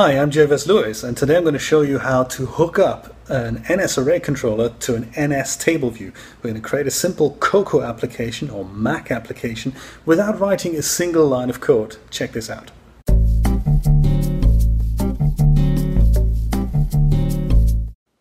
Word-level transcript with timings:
Hi, 0.00 0.12
I'm 0.12 0.30
Jay 0.30 0.46
Versluis, 0.46 1.02
and 1.02 1.16
today 1.16 1.36
I'm 1.36 1.42
going 1.42 1.54
to 1.54 1.58
show 1.58 1.80
you 1.80 1.98
how 1.98 2.22
to 2.22 2.46
hook 2.46 2.78
up 2.78 3.16
an 3.28 3.64
NS 3.68 3.98
array 3.98 4.20
controller 4.20 4.68
to 4.68 4.94
an 4.94 5.10
NS 5.18 5.56
table 5.56 5.90
view. 5.90 6.12
We're 6.36 6.52
going 6.52 6.62
to 6.62 6.68
create 6.68 6.86
a 6.86 6.90
simple 6.92 7.32
Cocoa 7.40 7.82
application 7.82 8.48
or 8.48 8.64
Mac 8.64 9.10
application 9.10 9.74
without 10.06 10.38
writing 10.38 10.76
a 10.76 10.82
single 10.82 11.26
line 11.26 11.50
of 11.50 11.58
code. 11.58 11.96
Check 12.10 12.30
this 12.30 12.48
out. 12.48 12.70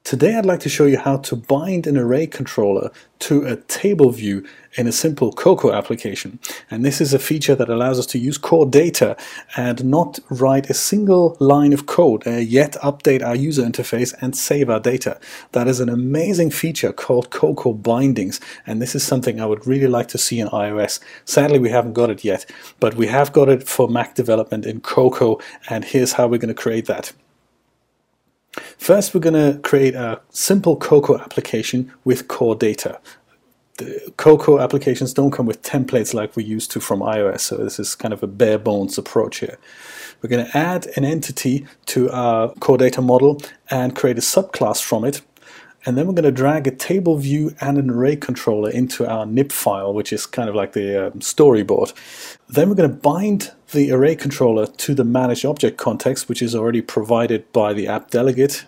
Today 0.08 0.38
I'd 0.38 0.46
like 0.46 0.62
to 0.62 0.70
show 0.70 0.86
you 0.86 0.98
how 0.98 1.18
to 1.18 1.36
bind 1.36 1.86
an 1.86 1.98
array 1.98 2.28
controller 2.28 2.94
to 3.20 3.46
a 3.46 3.58
table 3.58 4.10
view 4.12 4.48
in 4.76 4.88
a 4.88 4.92
simple 4.94 5.34
Cocoa 5.34 5.74
application. 5.74 6.40
And 6.72 6.86
this 6.86 7.02
is 7.02 7.14
a 7.14 7.20
feature 7.20 7.56
that 7.56 7.68
allows 7.68 8.00
us 8.00 8.06
to 8.06 8.18
use 8.18 8.38
core 8.38 8.66
data 8.66 9.18
and 9.58 9.84
not 9.84 10.18
write 10.30 10.70
a 10.70 10.74
single 10.74 11.36
line 11.42 11.74
of 11.74 11.88
code, 11.88 12.26
uh, 12.26 12.38
yet 12.38 12.78
update 12.82 13.22
our 13.22 13.36
user 13.36 13.64
interface 13.64 14.16
and 14.22 14.34
save 14.34 14.70
our 14.70 14.80
data. 14.80 15.20
That 15.52 15.68
is 15.68 15.82
an 15.82 15.90
amazing 15.90 16.52
feature 16.52 16.94
called 16.94 17.30
Cocoa 17.30 17.74
bindings. 17.74 18.40
And 18.66 18.82
this 18.82 18.96
is 18.96 19.04
something 19.04 19.42
I 19.42 19.46
would 19.46 19.68
really 19.68 19.88
like 19.88 20.08
to 20.08 20.18
see 20.18 20.40
in 20.40 20.48
iOS. 20.48 21.02
Sadly, 21.26 21.60
we 21.60 21.70
haven't 21.70 21.96
got 21.96 22.10
it 22.10 22.24
yet, 22.24 22.50
but 22.80 22.96
we 22.96 23.08
have 23.08 23.34
got 23.34 23.50
it 23.50 23.68
for 23.68 23.90
Mac 23.90 24.16
development 24.16 24.66
in 24.66 24.80
Cocoa. 24.80 25.40
And 25.70 25.84
here's 25.84 26.14
how 26.14 26.30
we're 26.30 26.38
going 26.38 26.48
to 26.56 26.64
create 26.64 26.86
that. 26.86 27.12
First, 28.78 29.14
we're 29.14 29.22
going 29.22 29.34
to 29.54 29.60
create 29.62 29.96
a 29.96 30.22
simple 30.30 30.76
Cocoa 30.76 31.18
application 31.18 31.92
with 32.04 32.28
core 32.28 32.56
data. 32.56 33.00
The 33.78 34.12
Cocoa 34.18 34.60
applications 34.60 35.14
don't 35.14 35.32
come 35.32 35.46
with 35.46 35.62
templates 35.62 36.14
like 36.14 36.36
we 36.36 36.44
used 36.44 36.72
to 36.72 36.80
from 36.80 37.02
iOS, 37.02 37.42
so 37.42 37.58
this 37.58 37.80
is 37.80 37.94
kind 37.94 38.14
of 38.14 38.24
a 38.24 38.28
bare 38.28 38.58
bones 38.58 38.98
approach 38.98 39.40
here. 39.40 39.58
We're 40.22 40.30
going 40.30 40.46
to 40.48 40.58
add 40.58 40.88
an 40.96 41.06
entity 41.06 41.68
to 41.88 42.10
our 42.10 42.54
core 42.56 42.78
data 42.78 43.02
model 43.02 43.40
and 43.70 43.96
create 43.96 44.18
a 44.18 44.22
subclass 44.22 44.82
from 44.82 45.06
it 45.06 45.22
and 45.88 45.98
then 45.98 46.06
we're 46.06 46.14
going 46.14 46.26
to 46.26 46.34
drag 46.34 46.68
a 46.68 46.72
table 46.72 47.16
view 47.16 47.56
and 47.62 47.78
an 47.78 47.90
array 47.90 48.18
controller 48.18 48.70
into 48.70 49.10
our 49.10 49.26
NIB 49.26 49.54
file, 49.54 49.94
which 49.94 50.12
is 50.12 50.26
kind 50.26 50.50
of 50.50 50.54
like 50.54 50.74
the 50.74 51.08
um, 51.08 51.20
storyboard. 51.20 51.94
Then 52.50 52.68
we're 52.68 52.76
going 52.76 52.90
to 52.90 52.98
bind 52.98 53.54
the 53.72 53.94
array 53.94 54.18
controller 54.18 54.68
to 54.68 54.94
the 54.94 55.06
managed 55.06 55.46
object 55.46 55.78
context, 55.78 56.28
which 56.28 56.42
is 56.42 56.54
already 56.54 56.82
provided 56.82 57.50
by 57.54 57.72
the 57.72 57.88
app 57.88 58.12
delegate. 58.12 58.66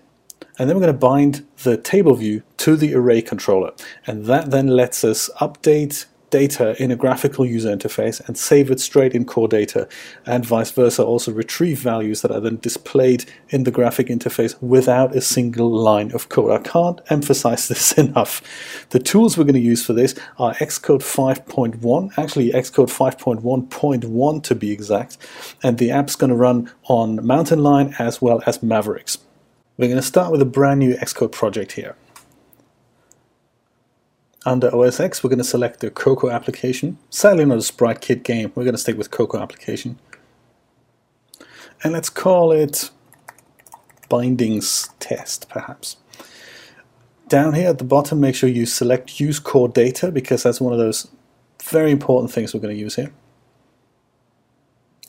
And 0.57 0.69
then 0.69 0.77
we're 0.77 0.83
going 0.83 0.93
to 0.93 0.97
bind 0.97 1.45
the 1.63 1.75
table 1.75 2.15
view 2.15 2.41
to 2.55 2.77
the 2.77 2.95
array 2.95 3.21
controller. 3.21 3.73
And 4.07 4.25
that 4.27 4.51
then 4.51 4.67
lets 4.67 5.03
us 5.03 5.29
update 5.41 6.05
data 6.29 6.81
in 6.81 6.91
a 6.91 6.95
graphical 6.95 7.45
user 7.45 7.75
interface 7.75 8.25
and 8.27 8.37
save 8.37 8.71
it 8.71 8.79
straight 8.79 9.13
in 9.13 9.25
core 9.25 9.47
data 9.47 9.87
and 10.25 10.45
vice 10.45 10.71
versa 10.71 11.03
also 11.03 11.31
retrieve 11.31 11.79
values 11.79 12.21
that 12.21 12.31
are 12.31 12.39
then 12.39 12.57
displayed 12.57 13.25
in 13.49 13.63
the 13.63 13.71
graphic 13.71 14.07
interface 14.07 14.61
without 14.61 15.15
a 15.15 15.21
single 15.21 15.69
line 15.69 16.11
of 16.11 16.29
code. 16.29 16.51
I 16.51 16.59
can't 16.59 17.01
emphasize 17.09 17.67
this 17.69 17.93
enough. 17.93 18.41
The 18.89 18.99
tools 18.99 19.37
we're 19.37 19.43
going 19.43 19.53
to 19.53 19.59
use 19.59 19.85
for 19.85 19.93
this 19.93 20.15
are 20.37 20.53
Xcode 20.55 21.01
5.1, 21.01 22.17
actually 22.17 22.51
Xcode 22.51 22.89
5.1.1 22.89 24.43
to 24.43 24.55
be 24.55 24.71
exact, 24.71 25.17
and 25.63 25.77
the 25.77 25.91
app's 25.91 26.15
going 26.15 26.29
to 26.29 26.35
run 26.35 26.71
on 26.83 27.25
Mountain 27.25 27.59
Lion 27.59 27.95
as 27.99 28.21
well 28.21 28.41
as 28.45 28.63
Mavericks. 28.63 29.17
We're 29.77 29.87
going 29.87 30.01
to 30.01 30.05
start 30.05 30.31
with 30.31 30.41
a 30.41 30.45
brand 30.45 30.79
new 30.79 30.95
Xcode 30.95 31.31
project 31.31 31.73
here. 31.73 31.95
Under 34.49 34.75
OS 34.75 34.99
X, 34.99 35.23
we're 35.23 35.29
going 35.29 35.37
to 35.37 35.43
select 35.43 35.79
the 35.79 35.91
Cocoa 35.91 36.31
application. 36.31 36.97
Sadly 37.11 37.45
not 37.45 37.59
a 37.59 37.61
Sprite 37.61 38.01
Kit 38.01 38.23
game, 38.23 38.51
we're 38.55 38.63
going 38.63 38.73
to 38.73 38.79
stick 38.79 38.97
with 38.97 39.11
Cocoa 39.11 39.39
application. 39.39 39.99
And 41.83 41.93
let's 41.93 42.09
call 42.09 42.51
it 42.51 42.89
bindings 44.09 44.89
test, 44.99 45.47
perhaps. 45.49 45.97
Down 47.27 47.53
here 47.53 47.69
at 47.69 47.77
the 47.77 47.83
bottom, 47.83 48.19
make 48.19 48.33
sure 48.33 48.49
you 48.49 48.65
select 48.65 49.19
use 49.19 49.37
core 49.37 49.69
data 49.69 50.11
because 50.11 50.41
that's 50.41 50.59
one 50.59 50.73
of 50.73 50.79
those 50.79 51.07
very 51.61 51.91
important 51.91 52.31
things 52.33 52.51
we're 52.51 52.59
going 52.59 52.75
to 52.75 52.81
use 52.81 52.95
here. 52.95 53.13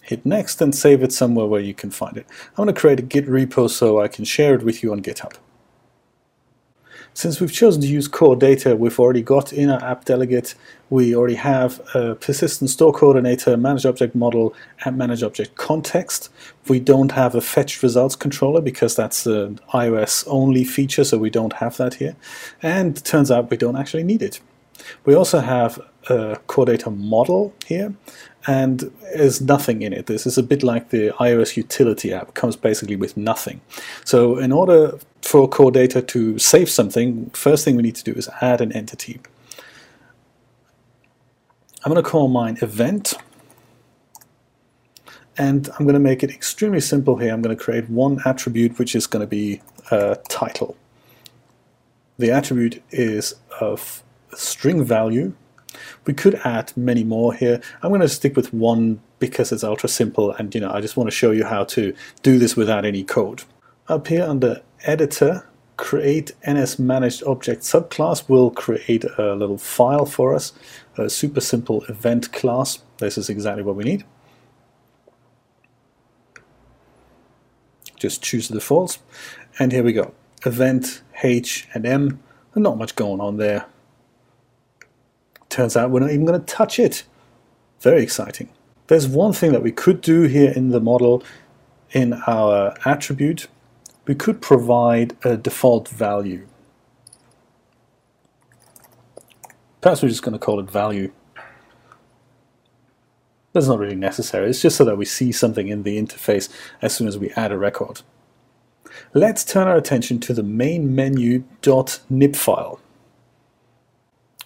Hit 0.03 0.26
next 0.26 0.60
and 0.60 0.75
save 0.75 1.03
it 1.03 1.14
somewhere 1.14 1.47
where 1.47 1.62
you 1.62 1.72
can 1.72 1.91
find 1.91 2.19
it. 2.19 2.26
I'm 2.59 2.64
going 2.64 2.75
to 2.75 2.78
create 2.78 2.98
a 2.98 3.03
Git 3.03 3.26
repo 3.26 3.70
so 3.70 4.03
I 4.03 4.09
can 4.09 4.26
share 4.26 4.54
it 4.54 4.64
with 4.64 4.82
you 4.82 4.93
on 4.93 5.00
GitHub. 5.00 5.32
Since 7.20 7.38
we've 7.38 7.53
chosen 7.53 7.82
to 7.82 7.86
use 7.86 8.08
core 8.08 8.34
data, 8.34 8.75
we've 8.75 8.98
already 8.98 9.20
got 9.20 9.53
in 9.53 9.69
our 9.69 9.84
app 9.84 10.06
delegate, 10.06 10.54
we 10.88 11.14
already 11.14 11.34
have 11.34 11.78
a 11.94 12.14
persistent 12.14 12.70
store 12.70 12.94
coordinator, 12.94 13.58
manage 13.58 13.84
object 13.84 14.14
model, 14.14 14.54
and 14.86 14.97
manage 14.97 15.22
object 15.22 15.54
context. 15.56 16.31
We 16.66 16.81
don't 16.81 17.12
have 17.12 17.34
a 17.34 17.42
fetch 17.42 17.82
results 17.82 18.16
controller 18.16 18.62
because 18.62 18.97
that's 18.97 19.26
an 19.26 19.60
iOS 19.75 20.25
only 20.28 20.64
feature, 20.64 21.04
so 21.04 21.19
we 21.19 21.28
don't 21.28 21.53
have 21.53 21.76
that 21.76 21.92
here. 21.97 22.16
And 22.62 23.04
turns 23.04 23.31
out 23.31 23.50
we 23.50 23.58
don't 23.58 23.76
actually 23.76 24.04
need 24.04 24.22
it. 24.22 24.41
We 25.04 25.14
also 25.14 25.41
have 25.41 25.78
a 26.08 26.38
core 26.47 26.64
data 26.64 26.88
model 26.88 27.52
here, 27.66 27.92
and 28.47 28.91
there's 29.14 29.42
nothing 29.42 29.82
in 29.82 29.92
it. 29.92 30.06
This 30.06 30.26
is 30.26 30.38
a 30.38 30.42
bit 30.42 30.62
like 30.62 30.88
the 30.88 31.10
iOS 31.20 31.54
utility 31.54 32.14
app, 32.14 32.31
it 32.31 32.34
comes 32.34 32.56
basically 32.56 32.97
with 32.97 33.19
nothing. 33.19 33.60
So 34.06 34.38
in 34.38 34.52
order 34.52 34.98
for 35.30 35.48
core 35.48 35.70
data 35.70 36.02
to 36.02 36.36
save 36.41 36.68
something, 36.68 37.30
first 37.30 37.64
thing 37.64 37.76
we 37.76 37.84
need 37.84 37.94
to 37.94 38.02
do 38.02 38.12
is 38.12 38.28
add 38.41 38.60
an 38.60 38.72
entity. 38.72 39.20
I'm 41.84 41.92
going 41.92 42.02
to 42.02 42.10
call 42.10 42.26
mine 42.26 42.58
event 42.62 43.14
and 45.38 45.69
I'm 45.78 45.86
going 45.86 45.94
to 45.94 46.00
make 46.00 46.24
it 46.24 46.30
extremely 46.30 46.80
simple 46.80 47.16
here. 47.16 47.32
I'm 47.32 47.42
going 47.42 47.56
to 47.56 47.64
create 47.64 47.88
one 47.88 48.19
attribute 48.24 48.76
which 48.76 48.96
is 48.96 49.06
going 49.06 49.20
to 49.20 49.26
be 49.28 49.62
a 49.92 50.16
title. 50.28 50.76
The 52.19 52.32
attribute 52.32 52.82
is 52.90 53.36
of 53.60 54.02
string 54.34 54.84
value 54.84 55.32
we 56.06 56.12
could 56.12 56.34
add 56.44 56.72
many 56.76 57.04
more 57.04 57.32
here. 57.32 57.60
I'm 57.82 57.90
going 57.90 58.00
to 58.00 58.08
stick 58.08 58.34
with 58.34 58.52
one 58.52 59.00
because 59.20 59.52
it's 59.52 59.62
ultra 59.62 59.88
simple 59.88 60.32
and 60.32 60.52
you 60.52 60.60
know 60.60 60.72
I 60.72 60.80
just 60.80 60.96
want 60.96 61.06
to 61.06 61.14
show 61.14 61.30
you 61.30 61.44
how 61.44 61.62
to 61.76 61.94
do 62.24 62.36
this 62.40 62.56
without 62.56 62.84
any 62.84 63.04
code. 63.04 63.44
Up 63.90 64.06
here 64.06 64.22
under 64.22 64.62
editor 64.84 65.48
create 65.76 66.30
NS 66.48 66.78
managed 66.78 67.24
object 67.24 67.62
subclass 67.62 68.28
will 68.28 68.52
create 68.52 69.04
a 69.18 69.34
little 69.34 69.58
file 69.58 70.06
for 70.06 70.32
us, 70.32 70.52
a 70.96 71.10
super 71.10 71.40
simple 71.40 71.82
event 71.86 72.32
class. 72.32 72.84
This 72.98 73.18
is 73.18 73.28
exactly 73.28 73.64
what 73.64 73.74
we 73.74 73.82
need. 73.82 74.04
Just 77.96 78.22
choose 78.22 78.46
the 78.46 78.54
defaults 78.54 79.00
and 79.58 79.72
here 79.72 79.82
we 79.82 79.92
go. 79.92 80.14
Event 80.46 81.02
H 81.24 81.66
and 81.74 81.84
M, 81.84 82.22
not 82.54 82.78
much 82.78 82.94
going 82.94 83.20
on 83.20 83.38
there. 83.38 83.66
Turns 85.48 85.76
out 85.76 85.90
we're 85.90 85.98
not 85.98 86.12
even 86.12 86.26
going 86.26 86.38
to 86.38 86.46
touch 86.46 86.78
it. 86.78 87.02
Very 87.80 88.04
exciting. 88.04 88.50
There's 88.86 89.08
one 89.08 89.32
thing 89.32 89.50
that 89.50 89.64
we 89.64 89.72
could 89.72 90.00
do 90.00 90.22
here 90.22 90.52
in 90.52 90.68
the 90.68 90.80
model 90.80 91.24
in 91.90 92.12
our 92.28 92.76
attribute. 92.84 93.48
We 94.10 94.16
could 94.16 94.43
provide 94.43 95.16
a 95.22 95.37
default 95.37 95.88
value. 95.88 96.48
Perhaps 99.81 100.03
we're 100.03 100.09
just 100.09 100.25
going 100.25 100.32
to 100.32 100.38
call 100.41 100.59
it 100.59 100.69
value. 100.69 101.12
That's 103.53 103.69
not 103.69 103.78
really 103.78 103.94
necessary. 103.94 104.50
It's 104.50 104.62
just 104.62 104.76
so 104.76 104.84
that 104.84 104.97
we 104.97 105.04
see 105.04 105.31
something 105.31 105.69
in 105.69 105.84
the 105.84 105.97
interface 105.97 106.49
as 106.82 106.93
soon 106.93 107.06
as 107.06 107.19
we 107.19 107.31
add 107.37 107.53
a 107.53 107.56
record. 107.56 108.03
Let's 109.15 109.44
turn 109.44 109.69
our 109.69 109.76
attention 109.76 110.19
to 110.22 110.34
the 110.34 110.43
main 110.43 110.93
menu.nib 110.93 112.34
file 112.34 112.81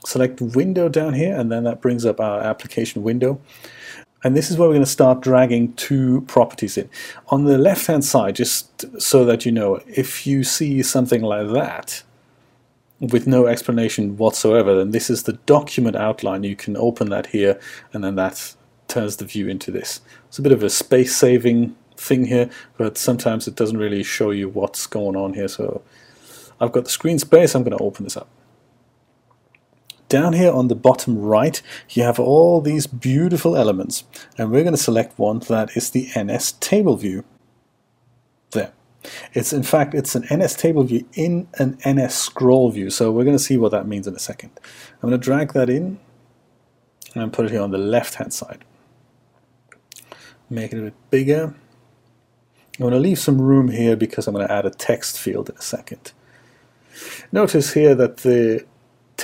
select 0.05 0.43
window 0.43 0.91
down 0.91 1.15
here 1.15 1.35
and 1.35 1.51
then 1.51 1.65
that 1.65 1.81
brings 1.81 2.05
up 2.05 2.21
our 2.21 2.41
application 2.41 3.03
window 3.03 3.41
and 4.25 4.35
this 4.35 4.51
is 4.51 4.57
where 4.57 4.67
we're 4.67 4.75
going 4.75 4.85
to 4.85 4.91
start 4.91 5.21
dragging 5.21 5.75
two 5.75 6.23
properties 6.23 6.79
in. 6.79 6.89
On 7.29 7.45
the 7.45 7.59
left 7.59 7.87
hand 7.87 8.05
side, 8.05 8.35
just 8.35 9.01
so 9.01 9.25
that 9.27 9.45
you 9.45 9.53
know, 9.53 9.81
if 9.87 10.27
you 10.27 10.43
see 10.43 10.83
something 10.83 11.21
like 11.21 11.53
that 11.53 12.03
with 12.99 13.27
no 13.27 13.47
explanation 13.47 14.17
whatsoever, 14.17 14.75
then 14.75 14.93
this 14.93 15.11
is 15.11 15.25
the 15.25 15.35
document 15.35 15.95
outline. 15.95 16.43
You 16.43 16.57
can 16.57 16.75
open 16.75 17.11
that 17.11 17.27
here 17.27 17.61
and 17.93 18.03
then 18.03 18.15
that 18.15 18.55
turns 18.89 19.19
the 19.19 19.27
view 19.27 19.47
into 19.47 19.71
this. 19.71 20.01
It's 20.29 20.39
a 20.39 20.43
bit 20.43 20.53
of 20.53 20.63
a 20.63 20.71
space 20.71 21.15
saving 21.15 21.77
thing 21.97 22.25
here, 22.25 22.49
but 22.79 22.97
sometimes 22.97 23.47
it 23.47 23.57
doesn't 23.57 23.77
really 23.77 24.03
show 24.03 24.31
you 24.31 24.49
what's 24.49 24.87
going 24.87 25.17
on 25.17 25.35
here. 25.35 25.49
So 25.49 25.83
I've 26.59 26.73
got 26.73 26.85
the 26.85 26.91
screen 26.91 27.19
space, 27.19 27.55
I'm 27.55 27.63
going 27.63 27.77
to 27.77 27.85
open 27.85 28.05
this 28.05 28.17
up 28.17 28.29
down 30.15 30.33
here 30.33 30.53
on 30.53 30.69
the 30.69 30.77
bottom 30.77 31.19
right, 31.19 31.61
you 31.91 32.05
have 32.05 32.21
all 32.21 32.61
these 32.61 32.87
beautiful 32.87 33.57
elements. 33.57 34.05
And 34.39 34.53
we're 34.53 34.63
going 34.63 34.77
to 34.77 34.81
select 34.81 35.19
one 35.19 35.41
that 35.49 35.77
is 35.77 35.91
the 35.91 36.09
NS 36.17 36.53
table 36.53 36.97
view. 36.97 37.25
There. 38.53 38.73
It's 39.33 39.53
in 39.53 39.65
fact, 39.65 39.93
it's 39.93 40.15
an 40.15 40.25
NS 40.33 40.55
table 40.55 40.85
view 40.85 41.05
in 41.15 41.49
an 41.55 41.79
NS 41.85 42.15
scroll 42.15 42.71
view. 42.71 42.91
So 42.91 43.11
we're 43.11 43.25
going 43.25 43.37
to 43.37 43.43
see 43.43 43.57
what 43.57 43.73
that 43.73 43.89
means 43.89 44.07
in 44.07 44.15
a 44.15 44.21
second. 44.21 44.53
I'm 45.03 45.09
going 45.09 45.21
to 45.21 45.25
drag 45.25 45.53
that 45.55 45.69
in 45.69 45.99
and 47.17 47.33
put 47.33 47.47
it 47.47 47.51
here 47.51 47.63
on 47.63 47.73
the 47.73 47.79
left 47.79 48.15
hand 48.15 48.33
side. 48.33 48.65
Make 50.49 50.73
it 50.73 50.79
a 50.79 50.83
bit 50.83 51.11
bigger. 51.11 51.43
I'm 51.43 52.83
going 52.83 52.93
to 52.93 53.01
leave 53.01 53.19
some 53.19 53.41
room 53.41 53.69
here 53.69 53.97
because 53.97 54.29
I'm 54.29 54.35
going 54.35 54.47
to 54.47 54.53
add 54.53 54.65
a 54.65 54.71
text 54.71 55.19
field 55.19 55.51
in 55.51 55.57
a 55.57 55.63
second. 55.63 56.13
Notice 57.33 57.73
here 57.73 57.97
that 57.97 58.19
the 58.19 58.65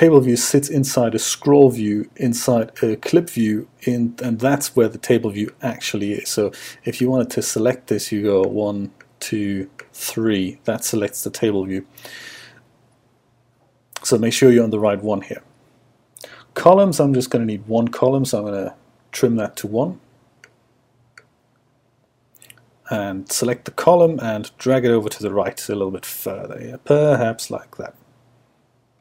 table 0.01 0.21
view 0.23 0.35
sits 0.35 0.71
inside 0.71 1.15
a 1.15 1.19
scroll 1.19 1.69
view 1.69 2.09
inside 2.17 2.73
a 2.83 2.97
clip 2.97 3.29
view 3.29 3.69
in, 3.83 4.15
and 4.23 4.41
that's 4.41 4.75
where 4.75 4.89
the 4.89 4.97
table 4.97 5.29
view 5.29 5.53
actually 5.61 6.13
is. 6.13 6.31
So 6.31 6.53
if 6.85 7.03
you 7.03 7.11
wanted 7.11 7.29
to 7.33 7.43
select 7.43 7.89
this, 7.89 8.11
you 8.11 8.23
go 8.23 8.41
one, 8.45 8.93
two, 9.19 9.69
three. 9.93 10.59
That 10.65 10.85
selects 10.85 11.23
the 11.23 11.29
table 11.29 11.67
view. 11.67 11.87
So 14.03 14.17
make 14.17 14.33
sure 14.33 14.51
you're 14.51 14.65
on 14.65 14.71
the 14.71 14.81
right 14.81 15.03
one 15.03 15.21
here. 15.21 15.43
Columns, 16.55 16.99
I'm 16.99 17.13
just 17.13 17.29
going 17.29 17.47
to 17.47 17.53
need 17.53 17.67
one 17.67 17.89
column, 17.89 18.25
so 18.25 18.39
I'm 18.39 18.45
going 18.47 18.65
to 18.65 18.75
trim 19.13 19.37
that 19.37 19.55
to 19.57 19.67
one. 19.67 20.01
And 22.89 23.31
select 23.31 23.67
the 23.67 23.71
column 23.73 24.19
and 24.21 24.51
drag 24.57 24.87
it 24.87 24.93
over 24.93 25.11
to 25.11 25.23
the 25.23 25.31
right 25.31 25.69
a 25.69 25.75
little 25.75 25.91
bit 25.91 26.07
further, 26.07 26.59
yeah, 26.59 26.77
perhaps 26.83 27.51
like 27.51 27.77
that. 27.77 27.95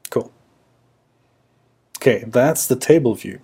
Cool. 0.10 0.34
Okay, 2.02 2.24
that's 2.26 2.66
the 2.66 2.78
table 2.78 3.14
view. 3.14 3.40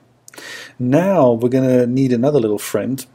Now 0.79 1.33
we're 1.33 1.49
going 1.49 1.67
to 1.67 1.85
need 1.85 2.13
another 2.13 2.39
little 2.39 2.57
friend 2.57 3.05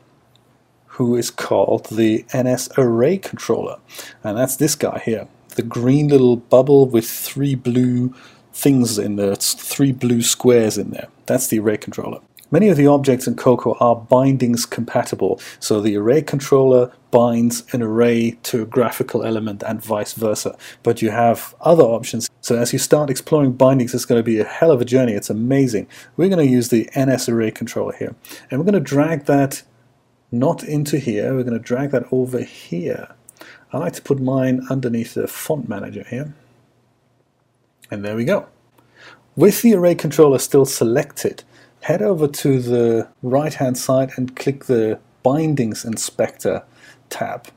who 0.87 1.17
is 1.17 1.31
called 1.31 1.87
the 1.87 2.27
NS 2.35 2.69
Array 2.77 3.17
Controller. 3.17 3.79
And 4.23 4.37
that's 4.37 4.57
this 4.57 4.75
guy 4.75 5.01
here, 5.03 5.29
the 5.57 5.63
green 5.63 6.09
little 6.09 6.37
bubble 6.37 6.85
with 6.85 7.09
three 7.09 7.55
blue 7.55 8.15
things 8.53 8.99
in 8.99 9.17
there, 9.17 9.35
three 9.37 9.93
blue 9.93 10.21
squares 10.21 10.77
in 10.77 10.91
there. 10.91 11.09
That's 11.25 11.47
the 11.47 11.59
array 11.61 11.79
controller. 11.79 12.21
Many 12.53 12.69
of 12.69 12.77
the 12.77 12.89
objects 12.89 13.29
in 13.29 13.37
Cocoa 13.37 13.77
are 13.79 13.95
bindings 13.95 14.67
compatible, 14.67 15.41
so 15.61 15.81
the 15.81 15.97
array 15.97 16.21
controller 16.21 16.93
binds 17.13 17.63
an 17.73 17.81
array 17.81 18.33
to 18.43 18.63
a 18.63 18.67
graphical 18.67 19.23
element 19.23 19.63
and 19.63 19.83
vice 19.83 20.15
versa. 20.15 20.57
But 20.83 21.01
you 21.01 21.11
have 21.11 21.55
other 21.61 21.85
options, 21.85 22.29
so 22.41 22.57
as 22.57 22.73
you 22.73 22.79
start 22.81 23.09
exploring 23.09 23.53
bindings, 23.53 23.95
it's 23.95 24.05
going 24.05 24.19
to 24.19 24.25
be 24.25 24.41
a 24.41 24.45
hell 24.45 24.73
of 24.73 24.81
a 24.81 24.85
journey. 24.85 25.13
It's 25.13 25.31
amazing. 25.31 25.87
We're 26.17 26.29
going 26.29 26.45
to 26.45 26.53
use 26.53 26.71
the 26.71 26.91
NS 26.99 27.29
array 27.29 27.53
controller 27.53 27.93
here, 27.93 28.17
and 28.51 28.59
we're 28.59 28.71
going 28.71 28.75
to 28.75 28.81
drag 28.81 29.27
that 29.27 29.63
not 30.33 30.63
into 30.63 30.99
here, 30.99 31.35
we're 31.35 31.43
going 31.43 31.59
to 31.59 31.65
drag 31.65 31.91
that 31.91 32.07
over 32.13 32.41
here. 32.41 33.15
I 33.73 33.79
like 33.79 33.93
to 33.95 34.03
put 34.03 34.21
mine 34.21 34.67
underneath 34.71 35.15
the 35.15 35.29
font 35.29 35.69
manager 35.69 36.05
here. 36.09 36.35
And 37.91 38.05
there 38.05 38.17
we 38.17 38.25
go. 38.25 38.47
With 39.37 39.63
the 39.63 39.75
array 39.75 39.95
controller 39.95 40.39
still 40.39 40.65
selected, 40.65 41.45
head 41.83 42.03
over 42.03 42.29
to 42.29 42.61
the 42.61 43.09
right 43.23 43.55
hand 43.55 43.79
side 43.79 44.13
and 44.17 44.37
click 44.37 44.67
the 44.67 44.99
Bindings 45.23 45.85
Inspector 45.85 46.63
tab. 47.09 47.49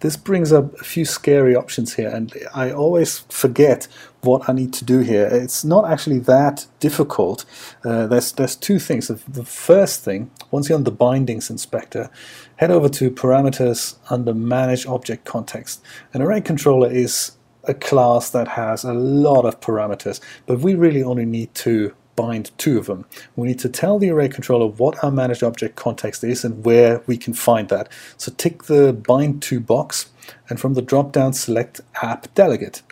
This 0.00 0.16
brings 0.16 0.52
up 0.52 0.78
a 0.78 0.84
few 0.84 1.06
scary 1.06 1.56
options 1.56 1.94
here 1.94 2.10
and 2.10 2.32
I 2.54 2.70
always 2.70 3.20
forget 3.30 3.88
what 4.20 4.46
I 4.46 4.52
need 4.52 4.74
to 4.74 4.84
do 4.84 5.00
here. 5.00 5.26
It's 5.26 5.64
not 5.64 5.90
actually 5.90 6.18
that 6.20 6.66
difficult. 6.80 7.46
Uh, 7.82 8.06
there's, 8.06 8.32
there's 8.32 8.56
two 8.56 8.78
things. 8.78 9.08
The 9.08 9.44
first 9.44 10.04
thing, 10.04 10.30
once 10.50 10.68
you're 10.68 10.76
on 10.76 10.84
the 10.84 10.90
Bindings 10.90 11.48
Inspector, 11.48 12.10
head 12.56 12.70
over 12.70 12.90
to 12.90 13.10
Parameters 13.10 13.96
under 14.10 14.34
Manage 14.34 14.86
Object 14.86 15.24
Context. 15.24 15.82
An 16.12 16.20
array 16.20 16.42
controller 16.42 16.90
is 16.90 17.32
a 17.64 17.74
class 17.74 18.28
that 18.30 18.48
has 18.48 18.84
a 18.84 18.92
lot 18.92 19.46
of 19.46 19.60
parameters, 19.60 20.20
but 20.44 20.60
we 20.60 20.74
really 20.74 21.02
only 21.02 21.24
need 21.24 21.54
to 21.54 21.94
bind 22.16 22.50
two 22.58 22.78
of 22.78 22.86
them. 22.86 23.04
We 23.36 23.48
need 23.48 23.58
to 23.60 23.68
tell 23.68 23.98
the 23.98 24.10
array 24.10 24.28
controller 24.28 24.66
what 24.66 25.02
our 25.04 25.10
managed 25.10 25.42
object 25.42 25.76
context 25.76 26.24
is 26.24 26.44
and 26.44 26.64
where 26.64 27.02
we 27.06 27.16
can 27.16 27.34
find 27.34 27.68
that. 27.68 27.88
So 28.16 28.32
tick 28.36 28.64
the 28.64 28.92
bind 28.92 29.42
to 29.42 29.60
box 29.60 30.10
and 30.48 30.58
from 30.58 30.74
the 30.74 30.82
drop 30.82 31.12
down 31.12 31.32
select 31.34 31.80
app 32.02 32.32
delegate. 32.34 32.82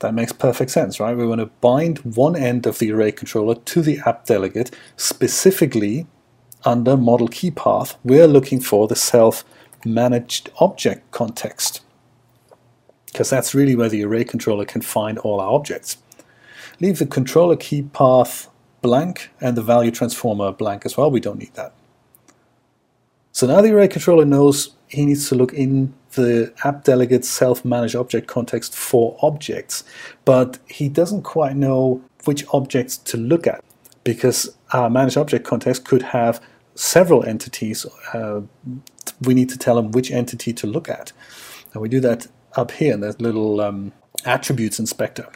That 0.00 0.14
makes 0.14 0.32
perfect 0.32 0.70
sense, 0.70 0.98
right? 0.98 1.16
We 1.16 1.26
want 1.26 1.40
to 1.40 1.46
bind 1.60 1.98
one 1.98 2.36
end 2.36 2.66
of 2.66 2.78
the 2.78 2.90
array 2.92 3.12
controller 3.12 3.54
to 3.54 3.82
the 3.82 4.00
app 4.04 4.26
delegate 4.26 4.74
specifically 4.96 6.06
under 6.64 6.96
model 6.96 7.28
key 7.28 7.50
path. 7.50 7.96
We're 8.02 8.26
looking 8.26 8.60
for 8.60 8.88
the 8.88 8.96
self 8.96 9.44
managed 9.84 10.50
object 10.58 11.10
context 11.10 11.82
because 13.14 13.30
that's 13.30 13.54
really 13.54 13.76
where 13.76 13.88
the 13.88 14.04
array 14.04 14.24
controller 14.24 14.64
can 14.64 14.80
find 14.80 15.18
all 15.18 15.40
our 15.40 15.52
objects. 15.52 15.98
Leave 16.80 16.98
the 16.98 17.06
controller 17.06 17.54
key 17.54 17.82
path 17.82 18.48
blank 18.84 19.30
and 19.40 19.56
the 19.56 19.62
value 19.62 19.90
transformer 19.90 20.52
blank 20.52 20.84
as 20.84 20.94
well. 20.94 21.10
We 21.10 21.18
don't 21.18 21.38
need 21.38 21.54
that. 21.54 21.72
So 23.32 23.46
now 23.46 23.62
the 23.62 23.72
array 23.74 23.88
controller 23.88 24.26
knows 24.26 24.74
he 24.88 25.06
needs 25.06 25.28
to 25.30 25.34
look 25.34 25.54
in 25.54 25.94
the 26.12 26.52
app 26.64 26.84
delegate 26.84 27.24
self-managed 27.24 27.96
object 27.96 28.26
context 28.28 28.76
for 28.76 29.16
objects, 29.22 29.84
but 30.26 30.58
he 30.68 30.88
doesn't 30.90 31.22
quite 31.22 31.56
know 31.56 32.02
which 32.26 32.44
objects 32.52 32.98
to 32.98 33.16
look 33.16 33.46
at 33.46 33.64
because 34.04 34.54
our 34.72 34.90
managed 34.90 35.16
object 35.16 35.46
context 35.46 35.86
could 35.86 36.02
have 36.02 36.40
several 36.74 37.24
entities. 37.24 37.86
Uh, 38.12 38.42
we 39.22 39.32
need 39.32 39.48
to 39.48 39.56
tell 39.56 39.78
him 39.78 39.92
which 39.92 40.10
entity 40.10 40.52
to 40.52 40.66
look 40.66 40.88
at. 40.90 41.10
And 41.72 41.80
we 41.80 41.88
do 41.88 42.00
that 42.00 42.26
up 42.54 42.70
here 42.70 42.92
in 42.92 43.00
that 43.00 43.20
little 43.20 43.62
um, 43.62 43.92
attributes 44.26 44.78
inspector. 44.78 45.26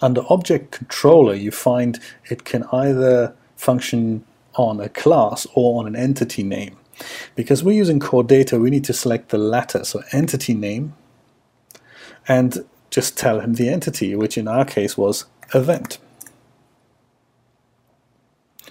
Under 0.00 0.22
object 0.28 0.72
controller, 0.72 1.34
you 1.34 1.50
find 1.50 1.98
it 2.30 2.44
can 2.44 2.64
either 2.72 3.34
function 3.56 4.24
on 4.54 4.80
a 4.80 4.88
class 4.88 5.46
or 5.54 5.80
on 5.80 5.86
an 5.86 5.96
entity 5.96 6.42
name. 6.42 6.76
Because 7.34 7.64
we're 7.64 7.72
using 7.72 8.00
core 8.00 8.24
data, 8.24 8.58
we 8.58 8.70
need 8.70 8.84
to 8.84 8.92
select 8.92 9.30
the 9.30 9.38
latter, 9.38 9.84
so 9.84 10.02
entity 10.12 10.54
name, 10.54 10.94
and 12.28 12.64
just 12.90 13.16
tell 13.16 13.40
him 13.40 13.54
the 13.54 13.68
entity, 13.68 14.14
which 14.14 14.36
in 14.36 14.46
our 14.46 14.64
case 14.64 14.96
was 14.96 15.24
event. 15.54 15.98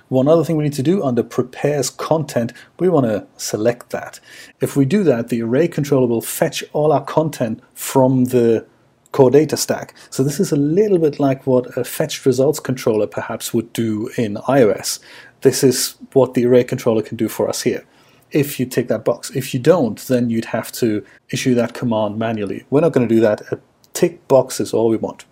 One 0.10 0.28
other 0.28 0.44
thing 0.44 0.58
we 0.58 0.66
need 0.66 0.74
to 0.74 0.84
do 0.84 1.02
under 1.04 1.24
prepares 1.24 1.90
content, 1.90 2.52
we 2.80 2.90
want 2.90 3.06
to 3.06 3.26
select 3.38 3.92
that. 3.92 4.20
If 4.60 4.76
we 4.76 4.84
do 4.84 5.06
that, 5.06 5.30
the 5.30 5.42
array 5.42 5.70
controller 5.70 6.06
will 6.06 6.22
fetch 6.22 6.64
all 6.74 6.92
our 6.92 7.04
content 7.04 7.62
from 7.74 8.26
the 8.26 8.66
core 9.12 9.32
data 9.32 9.58
stack. 9.58 9.94
So 10.10 10.24
this 10.24 10.40
is 10.40 10.52
a 10.52 10.56
little 10.56 10.98
bit 10.98 11.20
like 11.20 11.46
what 11.46 11.78
a 11.78 11.84
fetched 11.84 12.26
results 12.26 12.60
controller 12.60 13.08
perhaps 13.08 13.54
would 13.54 13.72
do 13.74 14.10
in 14.18 14.36
iOS. 14.36 15.00
This 15.42 15.64
is 15.64 15.96
what 16.14 16.34
the 16.34 16.46
array 16.46 16.64
controller 16.64 17.02
can 17.02 17.18
do 17.18 17.28
for 17.28 17.50
us 17.50 17.62
here 17.64 17.84
if 18.32 18.60
you 18.60 18.66
tick 18.66 18.88
that 18.88 19.06
box. 19.06 19.30
If 19.32 19.54
you 19.54 19.60
don't, 19.60 20.00
then 20.08 20.30
you'd 20.30 20.46
have 20.46 20.72
to 20.74 21.06
issue 21.30 21.54
that 21.56 21.74
command 21.74 22.18
manually. 22.18 22.66
We're 22.70 22.82
not 22.82 22.94
going 22.94 23.08
to 23.08 23.14
do 23.14 23.22
that. 23.22 23.42
A 23.52 23.60
tick 23.94 24.28
box 24.28 24.60
is 24.60 24.74
all 24.74 24.90
we 24.90 24.98
want. 24.98 25.26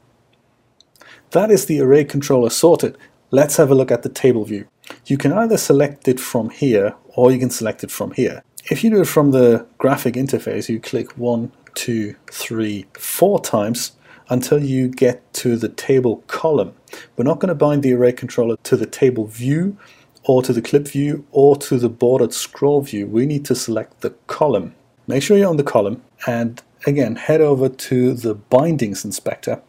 That 1.31 1.51
is 1.51 1.65
the 1.65 1.79
array 1.79 2.03
controller 2.05 2.49
sorted. 2.49 2.97
Let's 3.31 3.57
have 3.57 3.71
a 3.71 3.75
look 3.75 3.91
at 3.91 4.03
the 4.03 4.09
table 4.09 4.45
view. 4.45 4.67
You 5.05 5.17
can 5.17 5.31
either 5.31 5.57
select 5.57 6.07
it 6.07 6.19
from 6.19 6.49
here 6.49 6.95
or 7.15 7.31
you 7.31 7.39
can 7.39 7.51
select 7.51 7.83
it 7.83 7.91
from 7.91 8.11
here. 8.11 8.43
If 8.71 8.83
you 8.83 8.89
do 8.89 9.01
it 9.01 9.07
from 9.07 9.31
the 9.31 9.65
graphic 9.77 10.15
interface, 10.15 10.67
you 10.67 10.79
click 10.79 11.17
one, 11.17 11.51
two, 11.75 12.15
three, 12.31 12.85
four 12.93 13.39
times 13.39 13.93
until 14.29 14.63
you 14.63 14.87
get 14.87 15.33
to 15.33 15.55
the 15.55 15.69
table 15.69 16.23
column. 16.27 16.73
We're 17.15 17.25
not 17.25 17.39
going 17.39 17.49
to 17.49 17.55
bind 17.55 17.83
the 17.83 17.93
array 17.93 18.11
controller 18.11 18.57
to 18.63 18.77
the 18.77 18.85
table 18.85 19.25
view 19.25 19.77
or 20.23 20.43
to 20.43 20.53
the 20.53 20.61
clip 20.61 20.87
view 20.87 21.25
or 21.31 21.55
to 21.57 21.77
the 21.77 21.89
bordered 21.89 22.33
scroll 22.33 22.81
view. 22.81 23.07
We 23.07 23.25
need 23.25 23.45
to 23.45 23.55
select 23.55 24.01
the 24.01 24.11
column. 24.27 24.75
Make 25.07 25.23
sure 25.23 25.37
you're 25.37 25.49
on 25.49 25.57
the 25.57 25.63
column 25.63 26.03
and 26.27 26.61
again 26.85 27.15
head 27.15 27.41
over 27.41 27.67
to 27.67 28.13
the 28.13 28.35
bindings 28.35 29.03
inspector 29.03 29.61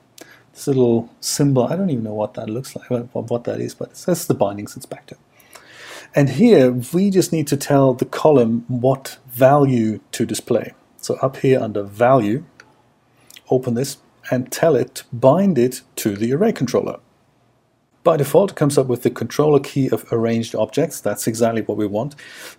this 0.53 0.67
little 0.67 1.09
symbol, 1.21 1.65
I 1.65 1.77
don't 1.77 1.91
even 1.91 2.05
know 2.05 2.15
what 2.15 2.35
that 2.35 2.51
looks 2.51 2.77
like, 2.77 2.91
what 2.91 3.45
that 3.45 3.61
is, 3.61 3.75
but 3.75 3.91
it 3.91 3.97
says 3.97 4.27
the 4.27 4.35
bindings 4.35 4.77
inspector. 4.77 5.17
And 6.15 6.29
here 6.29 6.73
we 6.93 7.11
just 7.11 7.33
need 7.33 7.47
to 7.49 7.57
tell 7.57 7.95
the 7.95 8.05
column 8.05 8.65
what 8.69 9.19
value 9.29 10.01
to 10.13 10.27
display. 10.27 10.75
So 11.01 11.15
up 11.17 11.39
here 11.39 11.61
under 11.61 11.83
value, 11.83 12.45
open 13.49 13.75
this 13.75 13.99
and 14.31 14.51
tell 14.53 14.77
it 14.77 14.95
to 14.97 15.05
bind 15.13 15.59
it 15.59 15.83
to 15.97 16.17
the 16.17 16.33
array 16.33 16.53
controller. 16.53 17.01
By 18.03 18.17
default, 18.17 18.53
it 18.53 18.57
comes 18.57 18.79
up 18.79 18.87
with 18.87 19.03
the 19.03 19.11
controller 19.11 19.61
key 19.61 19.89
of 19.91 20.11
arranged 20.11 20.55
objects. 20.55 21.01
That's 21.01 21.27
exactly 21.27 21.63
what 21.63 21.77
we 21.77 21.87
want. 21.87 22.15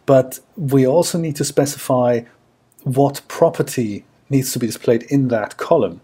But 0.05 0.39
we 0.55 0.85
also 0.85 1.17
need 1.17 1.35
to 1.37 1.43
specify 1.43 2.21
what 2.83 3.21
property 3.27 4.05
needs 4.29 4.53
to 4.53 4.59
be 4.59 4.67
displayed 4.67 5.03
in 5.03 5.29
that 5.29 5.57
column. 5.57 6.01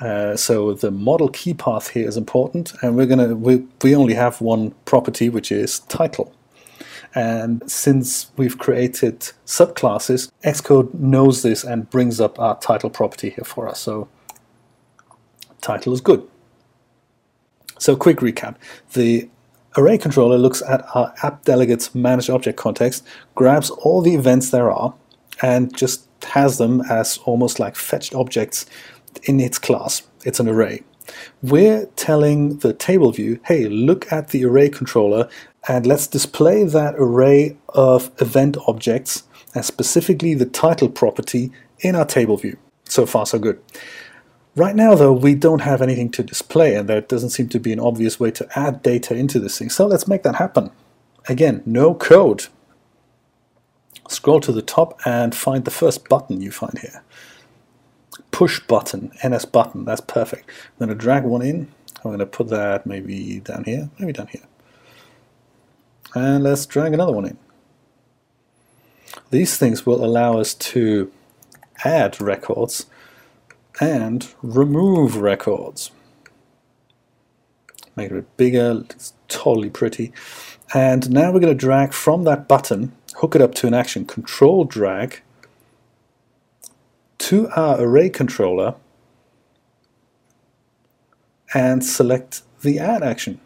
Uh, 0.00 0.36
so 0.36 0.72
the 0.74 0.90
model 0.90 1.28
key 1.28 1.54
path 1.54 1.88
here 1.88 2.06
is 2.06 2.16
important, 2.16 2.72
and 2.82 2.96
we're 2.96 3.06
gonna 3.06 3.34
we, 3.34 3.66
we 3.82 3.94
only 3.94 4.14
have 4.14 4.40
one 4.40 4.72
property, 4.84 5.28
which 5.28 5.50
is 5.50 5.80
title. 5.80 6.32
And 7.14 7.68
since 7.70 8.30
we've 8.36 8.58
created 8.58 9.20
subclasses, 9.46 10.30
Xcode 10.44 10.92
knows 10.94 11.42
this 11.42 11.64
and 11.64 11.88
brings 11.88 12.20
up 12.20 12.38
our 12.38 12.58
title 12.58 12.90
property 12.90 13.30
here 13.30 13.44
for 13.44 13.68
us. 13.68 13.80
So 13.80 14.08
title 15.60 15.92
is 15.92 16.00
good. 16.00 16.28
So 17.78 17.96
quick 17.96 18.18
recap. 18.18 18.56
The 18.92 19.28
array 19.76 19.98
controller 19.98 20.38
looks 20.38 20.62
at 20.62 20.86
our 20.94 21.14
app 21.22 21.44
delegates 21.44 21.94
managed 21.94 22.30
object 22.30 22.58
context, 22.58 23.06
grabs 23.34 23.70
all 23.70 24.00
the 24.00 24.14
events 24.14 24.50
there 24.50 24.70
are, 24.70 24.94
and 25.42 25.74
just 25.76 26.08
has 26.24 26.58
them 26.58 26.80
as 26.90 27.18
almost 27.24 27.60
like 27.60 27.76
fetched 27.76 28.14
objects 28.14 28.66
in 29.24 29.40
its 29.40 29.58
class. 29.58 30.02
It's 30.24 30.40
an 30.40 30.48
array. 30.48 30.82
We're 31.42 31.86
telling 31.96 32.58
the 32.58 32.72
table 32.72 33.12
view, 33.12 33.38
hey, 33.44 33.68
look 33.68 34.10
at 34.10 34.28
the 34.28 34.44
array 34.44 34.68
controller 34.68 35.28
and 35.68 35.86
let's 35.86 36.06
display 36.06 36.64
that 36.64 36.94
array 36.96 37.56
of 37.70 38.10
event 38.20 38.56
objects 38.66 39.24
and 39.54 39.64
specifically 39.64 40.34
the 40.34 40.46
title 40.46 40.88
property 40.88 41.50
in 41.80 41.96
our 41.96 42.04
table 42.04 42.36
view. 42.36 42.58
So 42.84 43.06
far, 43.06 43.26
so 43.26 43.38
good. 43.38 43.60
Right 44.54 44.76
now, 44.76 44.94
though, 44.94 45.12
we 45.12 45.34
don't 45.34 45.60
have 45.60 45.82
anything 45.82 46.10
to 46.12 46.22
display, 46.22 46.76
and 46.76 46.88
there 46.88 47.02
doesn't 47.02 47.30
seem 47.30 47.48
to 47.50 47.60
be 47.60 47.72
an 47.72 47.80
obvious 47.80 48.18
way 48.18 48.30
to 48.30 48.48
add 48.58 48.82
data 48.82 49.14
into 49.14 49.38
this 49.38 49.58
thing. 49.58 49.68
So 49.68 49.86
let's 49.86 50.08
make 50.08 50.22
that 50.22 50.36
happen. 50.36 50.70
Again, 51.28 51.62
no 51.66 51.94
code. 51.94 52.46
Scroll 54.08 54.40
to 54.40 54.52
the 54.52 54.62
top 54.62 54.98
and 55.04 55.34
find 55.34 55.64
the 55.64 55.70
first 55.70 56.08
button 56.08 56.40
you 56.40 56.50
find 56.50 56.78
here. 56.78 57.02
Push 58.30 58.60
button, 58.60 59.10
NS 59.26 59.46
button, 59.46 59.84
that's 59.84 60.00
perfect. 60.00 60.48
I'm 60.48 60.86
going 60.86 60.88
to 60.88 60.94
drag 60.94 61.24
one 61.24 61.42
in. 61.42 61.68
I'm 61.96 62.10
going 62.10 62.18
to 62.20 62.26
put 62.26 62.48
that 62.48 62.86
maybe 62.86 63.40
down 63.40 63.64
here, 63.64 63.90
maybe 63.98 64.12
down 64.12 64.28
here. 64.28 64.44
And 66.16 66.44
let's 66.44 66.64
drag 66.64 66.94
another 66.94 67.12
one 67.12 67.26
in. 67.26 67.36
These 69.30 69.58
things 69.58 69.84
will 69.84 70.02
allow 70.02 70.38
us 70.38 70.54
to 70.54 71.12
add 71.84 72.22
records 72.22 72.86
and 73.82 74.26
remove 74.40 75.16
records. 75.16 75.90
Make 77.96 78.06
it 78.06 78.12
a 78.12 78.14
bit 78.14 78.36
bigger, 78.38 78.84
it's 78.88 79.12
totally 79.28 79.68
pretty. 79.68 80.10
And 80.72 81.10
now 81.10 81.30
we're 81.32 81.40
going 81.40 81.52
to 81.52 81.54
drag 81.54 81.92
from 81.92 82.24
that 82.24 82.48
button, 82.48 82.92
hook 83.16 83.34
it 83.34 83.42
up 83.42 83.54
to 83.56 83.66
an 83.66 83.74
action, 83.74 84.06
control 84.06 84.64
drag 84.64 85.20
to 87.18 87.50
our 87.50 87.78
array 87.78 88.08
controller 88.08 88.74
and 91.52 91.84
select 91.84 92.40
the 92.62 92.78
add 92.78 93.02
action. 93.02 93.38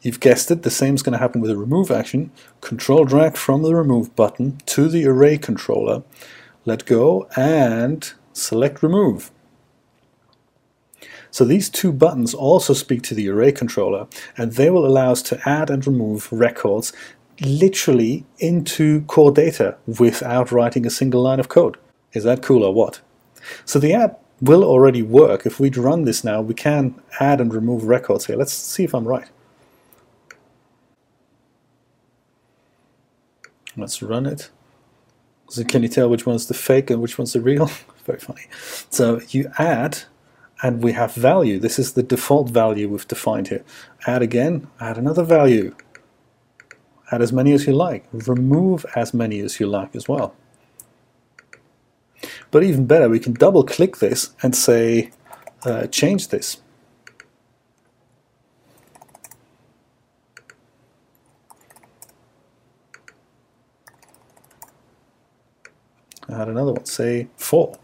You've 0.00 0.20
guessed 0.20 0.50
it, 0.50 0.62
the 0.62 0.70
same 0.70 0.94
is 0.94 1.02
going 1.02 1.14
to 1.14 1.18
happen 1.18 1.40
with 1.40 1.50
the 1.50 1.56
remove 1.56 1.90
action. 1.90 2.30
Control 2.60 3.04
drag 3.04 3.36
from 3.36 3.62
the 3.62 3.74
remove 3.74 4.14
button 4.14 4.58
to 4.66 4.88
the 4.88 5.06
array 5.06 5.38
controller, 5.38 6.04
let 6.64 6.84
go 6.84 7.28
and 7.36 8.12
select 8.32 8.82
remove. 8.82 9.30
So 11.30 11.44
these 11.44 11.68
two 11.68 11.92
buttons 11.92 12.32
also 12.32 12.72
speak 12.72 13.02
to 13.02 13.14
the 13.14 13.28
array 13.28 13.52
controller 13.52 14.06
and 14.36 14.52
they 14.52 14.70
will 14.70 14.86
allow 14.86 15.12
us 15.12 15.22
to 15.22 15.48
add 15.48 15.70
and 15.70 15.86
remove 15.86 16.32
records 16.32 16.92
literally 17.40 18.24
into 18.38 19.02
core 19.02 19.30
data 19.30 19.76
without 19.86 20.50
writing 20.50 20.86
a 20.86 20.90
single 20.90 21.22
line 21.22 21.40
of 21.40 21.48
code. 21.48 21.76
Is 22.12 22.24
that 22.24 22.42
cool 22.42 22.64
or 22.64 22.72
what? 22.72 23.00
So 23.64 23.78
the 23.78 23.92
app 23.92 24.20
will 24.40 24.64
already 24.64 25.02
work. 25.02 25.46
If 25.46 25.60
we'd 25.60 25.76
run 25.76 26.04
this 26.04 26.24
now, 26.24 26.40
we 26.40 26.54
can 26.54 27.00
add 27.20 27.40
and 27.40 27.52
remove 27.52 27.84
records 27.84 28.26
here. 28.26 28.36
Let's 28.36 28.52
see 28.52 28.84
if 28.84 28.94
I'm 28.94 29.06
right. 29.06 29.28
Let's 33.78 34.02
run 34.02 34.26
it. 34.26 34.50
So 35.48 35.64
can 35.64 35.82
you 35.82 35.88
tell 35.88 36.10
which 36.10 36.26
one's 36.26 36.46
the 36.46 36.54
fake 36.54 36.90
and 36.90 37.00
which 37.00 37.16
one's 37.16 37.32
the 37.32 37.40
real? 37.40 37.70
Very 38.04 38.18
funny. 38.18 38.46
So 38.90 39.20
you 39.30 39.50
add, 39.58 40.00
and 40.62 40.82
we 40.82 40.92
have 40.92 41.14
value. 41.14 41.58
This 41.58 41.78
is 41.78 41.92
the 41.92 42.02
default 42.02 42.50
value 42.50 42.88
we've 42.88 43.06
defined 43.06 43.48
here. 43.48 43.64
Add 44.06 44.22
again, 44.22 44.68
add 44.80 44.98
another 44.98 45.22
value. 45.22 45.74
Add 47.10 47.22
as 47.22 47.32
many 47.32 47.52
as 47.52 47.66
you 47.66 47.72
like. 47.72 48.04
Remove 48.12 48.84
as 48.94 49.14
many 49.14 49.40
as 49.40 49.60
you 49.60 49.66
like 49.66 49.94
as 49.94 50.08
well. 50.08 50.34
But 52.50 52.64
even 52.64 52.86
better, 52.86 53.08
we 53.08 53.20
can 53.20 53.34
double 53.34 53.64
click 53.64 53.98
this 53.98 54.30
and 54.42 54.54
say, 54.54 55.10
uh, 55.64 55.86
change 55.86 56.28
this. 56.28 56.58
Add 66.28 66.48
another 66.48 66.72
one, 66.72 66.84
say 66.84 67.28
4. 67.36 67.78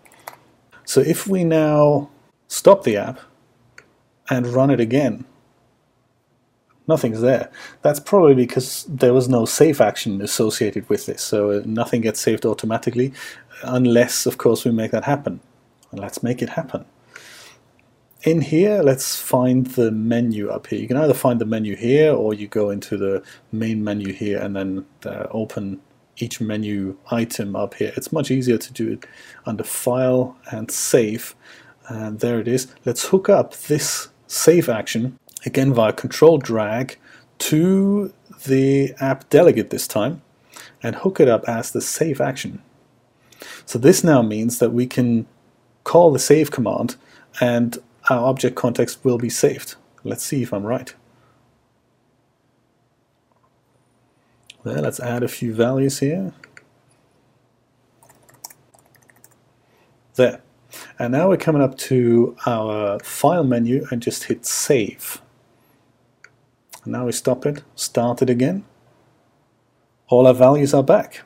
So 0.85 1.01
if 1.01 1.27
we 1.27 1.45
now 1.45 2.11
stop 2.49 2.85
the 2.85 2.97
app 2.97 3.21
and 4.29 4.47
run 4.47 4.71
it 4.71 4.81
again, 4.81 5.25
nothing's 6.87 7.21
there. 7.21 7.51
That's 7.83 8.01
probably 8.01 8.35
because 8.35 8.85
there 8.89 9.15
was 9.15 9.29
no 9.29 9.45
save 9.45 9.81
action 9.81 10.21
associated 10.21 10.89
with 10.89 11.07
this, 11.07 11.23
so 11.23 11.51
uh, 11.51 11.63
nothing 11.65 12.03
gets 12.03 12.21
saved 12.21 12.45
automatically, 12.45 13.13
unless, 13.63 14.27
of 14.27 14.39
course, 14.39 14.65
we 14.65 14.71
make 14.71 14.91
that 14.91 15.05
happen. 15.05 15.41
And 15.91 16.01
let's 16.01 16.23
make 16.23 16.43
it 16.43 16.51
happen. 16.51 16.85
In 18.23 18.41
here, 18.41 18.83
let's 18.83 19.17
find 19.21 19.67
the 19.67 19.91
menu 19.91 20.49
up 20.49 20.67
here. 20.69 20.81
You 20.81 20.89
can 20.89 20.97
either 20.97 21.15
find 21.15 21.41
the 21.41 21.45
menu 21.45 21.77
here, 21.77 22.13
or 22.13 22.33
you 22.33 22.49
go 22.49 22.71
into 22.71 22.97
the 22.97 23.23
main 23.53 23.85
menu 23.85 24.13
here 24.13 24.39
and 24.39 24.57
then 24.57 24.87
uh, 25.05 25.27
open 25.31 25.81
each 26.19 26.41
menu 26.41 26.97
item 27.11 27.57
up 27.57 27.75
here. 27.75 27.93
It's 27.97 28.13
much 28.13 28.31
easier 28.31 28.59
to 28.59 28.73
do 28.73 28.93
it 28.93 29.07
under 29.47 29.65
File 29.65 30.37
and 30.51 30.71
Save. 30.71 31.35
And 31.89 32.21
there 32.21 32.41
it 32.41 32.49
is. 32.49 32.73
Let's 32.85 33.07
hook 33.07 33.29
up 33.29 33.55
this 33.55 34.09
save 34.27 34.69
action, 34.69 35.19
again 35.45 35.73
via 35.73 35.93
Control 35.93 36.39
Drag, 36.39 36.97
to 37.39 38.13
the 38.47 38.95
app 39.01 39.29
delegate 39.29 39.71
this 39.71 39.87
time, 39.87 40.23
and 40.83 40.97
hook 40.97 41.21
it 41.21 41.29
up 41.29 41.45
as 41.49 41.71
the 41.71 41.81
save 41.81 42.21
action. 42.21 42.63
So 43.67 43.79
this 43.79 44.05
now 44.05 44.23
means 44.23 44.59
that 44.59 44.71
we 44.71 44.87
can 44.87 45.27
call 45.85 46.13
the 46.13 46.19
save 46.19 46.51
command 46.51 46.97
and 47.41 47.79
our 48.09 48.27
object 48.27 48.57
context 48.57 49.05
will 49.05 49.19
be 49.19 49.31
saved. 49.31 49.77
Let's 50.03 50.25
see 50.25 50.43
if 50.43 50.53
I'm 50.53 50.65
right. 50.65 50.95
There, 54.65 54.81
let's 54.81 54.99
add 54.99 55.23
a 55.23 55.29
few 55.29 55.53
values 55.53 55.99
here. 55.99 56.33
There. 60.15 60.41
And 60.99 61.13
now 61.13 61.29
we're 61.29 61.37
coming 61.37 61.61
up 61.61 61.77
to 61.79 62.35
our 62.47 62.99
file 63.01 63.45
menu 63.45 63.87
and 63.91 64.01
just 64.01 64.25
hit 64.25 64.47
save. 64.47 65.21
And 66.83 66.93
now 66.93 67.05
we 67.05 67.13
stop 67.13 67.45
it, 67.45 67.63
start 67.75 68.23
it 68.23 68.31
again. 68.31 68.65
All 70.09 70.27
our 70.27 70.35
values 70.35 70.73
are 70.73 70.83
back. 70.83 71.23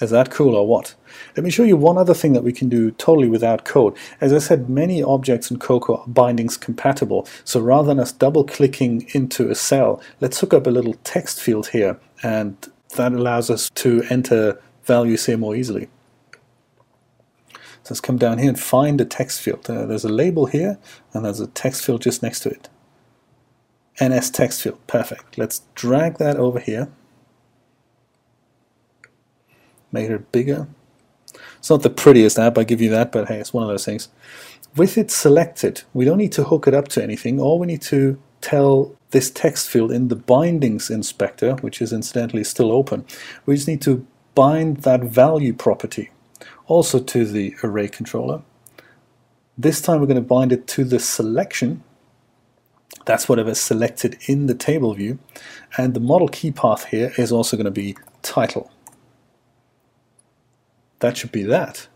Is 0.00 0.10
that 0.10 0.30
cool 0.30 0.54
or 0.54 0.66
what? 0.66 0.94
Let 1.36 1.42
me 1.42 1.50
show 1.50 1.64
you 1.64 1.76
one 1.76 1.98
other 1.98 2.14
thing 2.14 2.32
that 2.32 2.44
we 2.44 2.52
can 2.52 2.68
do 2.68 2.92
totally 2.92 3.28
without 3.28 3.64
code. 3.64 3.96
As 4.20 4.32
I 4.32 4.38
said, 4.38 4.70
many 4.70 5.02
objects 5.02 5.50
in 5.50 5.58
Cocoa 5.58 5.96
are 5.96 6.06
bindings 6.06 6.56
compatible. 6.56 7.26
So 7.44 7.60
rather 7.60 7.88
than 7.88 7.98
us 7.98 8.12
double 8.12 8.44
clicking 8.44 9.08
into 9.12 9.50
a 9.50 9.56
cell, 9.56 10.00
let's 10.20 10.38
hook 10.38 10.54
up 10.54 10.66
a 10.66 10.70
little 10.70 10.94
text 11.02 11.40
field 11.40 11.68
here. 11.68 11.98
And 12.22 12.56
that 12.96 13.12
allows 13.12 13.50
us 13.50 13.70
to 13.70 14.04
enter 14.08 14.60
values 14.84 15.26
here 15.26 15.36
more 15.36 15.56
easily. 15.56 15.88
So 17.52 17.94
let's 17.94 18.00
come 18.00 18.18
down 18.18 18.38
here 18.38 18.48
and 18.48 18.60
find 18.60 19.00
a 19.00 19.04
text 19.04 19.40
field. 19.40 19.68
Uh, 19.68 19.86
there's 19.86 20.04
a 20.04 20.08
label 20.08 20.46
here, 20.46 20.78
and 21.12 21.24
there's 21.24 21.40
a 21.40 21.46
text 21.46 21.84
field 21.84 22.02
just 22.02 22.22
next 22.22 22.40
to 22.40 22.50
it. 22.50 22.68
NS 24.02 24.30
text 24.30 24.62
field, 24.62 24.78
perfect. 24.86 25.38
Let's 25.38 25.62
drag 25.74 26.18
that 26.18 26.36
over 26.36 26.60
here 26.60 26.88
make 29.92 30.08
it 30.08 30.32
bigger. 30.32 30.68
It's 31.58 31.70
not 31.70 31.82
the 31.82 31.90
prettiest 31.90 32.38
app, 32.38 32.58
I 32.58 32.64
give 32.64 32.80
you 32.80 32.90
that, 32.90 33.12
but 33.12 33.28
hey, 33.28 33.38
it's 33.38 33.52
one 33.52 33.62
of 33.62 33.68
those 33.68 33.84
things. 33.84 34.08
With 34.76 34.96
it 34.98 35.10
selected, 35.10 35.82
we 35.92 36.04
don't 36.04 36.18
need 36.18 36.32
to 36.32 36.44
hook 36.44 36.66
it 36.68 36.74
up 36.74 36.88
to 36.88 37.02
anything. 37.02 37.40
All 37.40 37.58
we 37.58 37.66
need 37.66 37.82
to 37.82 38.20
tell 38.40 38.96
this 39.10 39.30
text 39.30 39.68
field 39.68 39.90
in 39.90 40.08
the 40.08 40.16
bindings 40.16 40.90
inspector, 40.90 41.54
which 41.56 41.80
is 41.80 41.92
incidentally 41.92 42.44
still 42.44 42.70
open, 42.70 43.04
we 43.46 43.56
just 43.56 43.68
need 43.68 43.82
to 43.82 44.06
bind 44.34 44.78
that 44.78 45.02
value 45.02 45.52
property 45.52 46.10
also 46.66 47.00
to 47.00 47.24
the 47.24 47.56
array 47.64 47.88
controller. 47.88 48.42
This 49.56 49.80
time 49.80 50.00
we're 50.00 50.06
going 50.06 50.16
to 50.16 50.22
bind 50.22 50.52
it 50.52 50.68
to 50.68 50.84
the 50.84 51.00
selection. 51.00 51.82
That's 53.06 53.28
whatever's 53.28 53.58
selected 53.58 54.18
in 54.26 54.46
the 54.46 54.54
table 54.54 54.94
view. 54.94 55.18
And 55.76 55.94
the 55.94 56.00
model 56.00 56.28
key 56.28 56.52
path 56.52 56.84
here 56.84 57.12
is 57.16 57.32
also 57.32 57.56
going 57.56 57.64
to 57.64 57.70
be 57.70 57.96
title. 58.22 58.70
That 61.00 61.16
should 61.16 61.32
be 61.32 61.42
that. 61.44 61.88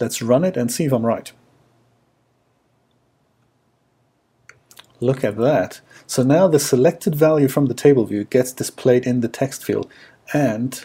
Let's 0.00 0.22
run 0.22 0.44
it 0.44 0.56
and 0.56 0.70
see 0.70 0.84
if 0.84 0.92
I'm 0.92 1.06
right. 1.06 1.32
Look 5.00 5.24
at 5.24 5.36
that. 5.36 5.80
So 6.06 6.22
now 6.22 6.48
the 6.48 6.58
selected 6.58 7.14
value 7.14 7.48
from 7.48 7.66
the 7.66 7.74
table 7.74 8.04
view 8.06 8.24
gets 8.24 8.52
displayed 8.52 9.06
in 9.06 9.20
the 9.20 9.28
text 9.28 9.64
field 9.64 9.90
and 10.32 10.84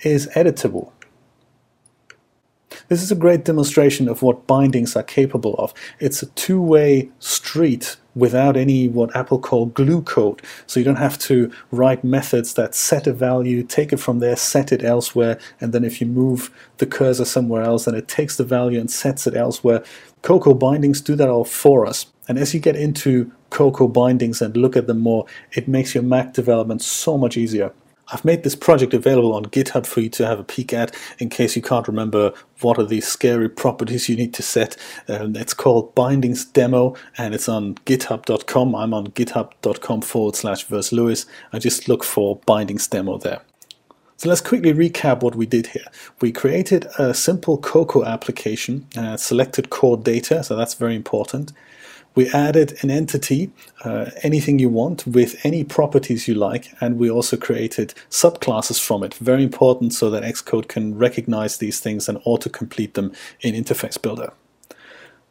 is 0.00 0.28
editable. 0.28 0.92
This 2.88 3.02
is 3.02 3.12
a 3.12 3.16
great 3.16 3.44
demonstration 3.44 4.08
of 4.08 4.22
what 4.22 4.46
bindings 4.46 4.96
are 4.96 5.02
capable 5.02 5.54
of. 5.56 5.74
It's 6.00 6.22
a 6.22 6.26
two-way 6.30 7.10
street 7.18 7.98
without 8.14 8.56
any 8.56 8.88
what 8.88 9.14
Apple 9.14 9.38
call 9.38 9.66
glue 9.66 10.00
code. 10.00 10.40
So 10.66 10.80
you 10.80 10.84
don't 10.84 10.96
have 10.96 11.18
to 11.18 11.52
write 11.70 12.02
methods 12.02 12.54
that 12.54 12.74
set 12.74 13.06
a 13.06 13.12
value, 13.12 13.62
take 13.62 13.92
it 13.92 13.98
from 13.98 14.20
there, 14.20 14.36
set 14.36 14.72
it 14.72 14.82
elsewhere, 14.82 15.38
and 15.60 15.74
then 15.74 15.84
if 15.84 16.00
you 16.00 16.06
move 16.06 16.50
the 16.78 16.86
cursor 16.86 17.26
somewhere 17.26 17.62
else, 17.62 17.84
then 17.84 17.94
it 17.94 18.08
takes 18.08 18.38
the 18.38 18.44
value 18.44 18.80
and 18.80 18.90
sets 18.90 19.26
it 19.26 19.36
elsewhere. 19.36 19.84
Cocoa 20.22 20.54
bindings 20.54 21.02
do 21.02 21.14
that 21.14 21.28
all 21.28 21.44
for 21.44 21.86
us. 21.86 22.06
And 22.26 22.38
as 22.38 22.54
you 22.54 22.60
get 22.60 22.74
into 22.74 23.30
Cocoa 23.50 23.88
bindings 23.88 24.40
and 24.40 24.56
look 24.56 24.76
at 24.76 24.86
them 24.86 25.00
more, 25.00 25.26
it 25.52 25.68
makes 25.68 25.94
your 25.94 26.02
Mac 26.02 26.32
development 26.32 26.80
so 26.80 27.18
much 27.18 27.36
easier. 27.36 27.72
I've 28.12 28.24
made 28.24 28.42
this 28.42 28.56
project 28.56 28.94
available 28.94 29.34
on 29.34 29.46
GitHub 29.46 29.86
for 29.86 30.00
you 30.00 30.08
to 30.10 30.26
have 30.26 30.40
a 30.40 30.44
peek 30.44 30.72
at 30.72 30.94
in 31.18 31.28
case 31.28 31.56
you 31.56 31.62
can't 31.62 31.86
remember 31.86 32.32
what 32.60 32.78
are 32.78 32.84
these 32.84 33.06
scary 33.06 33.48
properties 33.48 34.08
you 34.08 34.16
need 34.16 34.34
to 34.34 34.42
set. 34.42 34.76
Um, 35.08 35.36
it's 35.36 35.54
called 35.54 35.94
Bindings 35.94 36.44
Demo 36.44 36.96
and 37.18 37.34
it's 37.34 37.48
on 37.48 37.74
github.com. 37.86 38.74
I'm 38.74 38.94
on 38.94 39.08
github.com 39.08 40.00
forward 40.02 40.36
slash 40.36 40.66
versluis. 40.66 41.26
I 41.52 41.58
just 41.58 41.88
look 41.88 42.02
for 42.02 42.36
Bindings 42.46 42.86
Demo 42.86 43.18
there. 43.18 43.42
So 44.16 44.28
let's 44.28 44.40
quickly 44.40 44.72
recap 44.72 45.22
what 45.22 45.36
we 45.36 45.46
did 45.46 45.68
here. 45.68 45.86
We 46.20 46.32
created 46.32 46.86
a 46.98 47.14
simple 47.14 47.56
Cocoa 47.56 48.04
application, 48.04 48.84
uh, 48.96 49.16
selected 49.16 49.70
core 49.70 49.96
data, 49.96 50.42
so 50.42 50.56
that's 50.56 50.74
very 50.74 50.96
important. 50.96 51.52
We 52.18 52.28
added 52.30 52.76
an 52.82 52.90
entity, 52.90 53.52
uh, 53.84 54.10
anything 54.24 54.58
you 54.58 54.68
want, 54.68 55.06
with 55.06 55.38
any 55.46 55.62
properties 55.62 56.26
you 56.26 56.34
like, 56.34 56.74
and 56.80 56.98
we 56.98 57.08
also 57.08 57.36
created 57.36 57.94
subclasses 58.10 58.80
from 58.84 59.04
it. 59.04 59.14
Very 59.14 59.44
important 59.44 59.92
so 59.94 60.10
that 60.10 60.24
Xcode 60.24 60.66
can 60.66 60.98
recognize 60.98 61.58
these 61.58 61.78
things 61.78 62.08
and 62.08 62.18
auto-complete 62.24 62.94
them 62.94 63.12
in 63.40 63.54
Interface 63.54 64.02
Builder. 64.02 64.32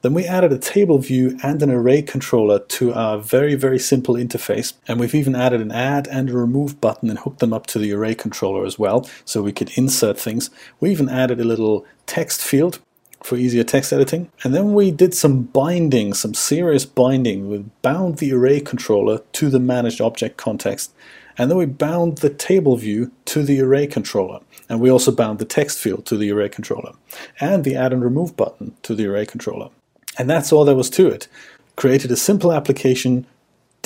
Then 0.02 0.14
we 0.14 0.26
added 0.26 0.54
a 0.54 0.58
table 0.58 1.00
view 1.00 1.38
and 1.44 1.62
an 1.62 1.72
array 1.72 2.04
controller 2.04 2.60
to 2.60 2.94
our 2.94 3.18
very, 3.18 3.56
very 3.56 3.80
simple 3.80 4.16
interface. 4.16 4.72
And 4.88 4.98
we've 4.98 5.16
even 5.16 5.36
added 5.36 5.60
an 5.60 5.74
add 5.74 6.08
and 6.08 6.30
a 6.30 6.38
remove 6.38 6.80
button 6.80 7.10
and 7.10 7.20
hooked 7.20 7.40
them 7.40 7.52
up 7.52 7.68
to 7.68 7.80
the 7.80 7.92
array 7.92 8.16
controller 8.16 8.66
as 8.66 8.80
well, 8.80 9.10
so 9.26 9.42
we 9.42 9.52
could 9.52 9.72
insert 9.76 10.18
things. 10.18 10.50
We 10.80 10.92
even 10.92 11.10
added 11.10 11.42
a 11.42 11.44
little 11.44 11.86
text 12.06 12.42
field 12.42 12.80
for 13.28 13.36
easier 13.36 13.64
text 13.64 13.92
editing. 13.92 14.32
And 14.44 14.56
then 14.56 14.74
we 14.74 14.90
did 14.90 15.14
some 15.14 15.44
binding, 15.44 16.14
some 16.14 16.34
serious 16.34 16.86
binding. 16.86 17.50
We 17.50 17.66
bound 17.82 18.20
the 18.20 18.32
array 18.32 18.62
controller 18.62 19.20
to 19.34 19.50
the 19.50 19.60
managed 19.60 20.00
object 20.00 20.38
context. 20.38 20.94
And 21.38 21.52
then 21.52 21.58
we 21.58 21.66
bound 21.66 22.20
the 22.20 22.30
table 22.30 22.78
view 22.78 23.12
to 23.26 23.44
the 23.44 23.60
array 23.60 23.86
controller. 23.86 24.40
And 24.70 24.80
we 24.80 24.90
also 24.90 25.12
bound 25.12 25.40
the 25.40 25.46
text 25.46 25.78
field 25.78 26.06
to 26.06 26.16
the 26.16 26.32
array 26.32 26.48
controller. 26.48 26.94
And 27.42 27.66
the 27.66 27.76
add 27.76 27.92
and 27.92 28.02
remove 28.02 28.38
button 28.38 28.76
to 28.84 28.96
the 28.96 29.08
array 29.08 29.26
controller. 29.26 29.72
And 30.18 30.30
that's 30.30 30.54
all 30.54 30.64
there 30.64 30.74
was 30.74 30.90
to 30.92 31.08
it. 31.08 31.28
Created 31.76 32.12
a 32.12 32.16
simple 32.16 32.54
application 32.54 33.28